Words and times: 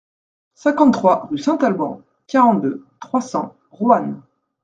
cinquante-trois 0.55 1.27
rue 1.29 1.37
Saint-Alban, 1.37 2.01
quarante-deux, 2.25 2.83
trois 2.99 3.21
cents, 3.21 3.55
Roanne 3.69 4.19